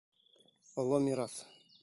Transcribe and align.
Оло 0.83 0.99
мираҫ 1.09 1.39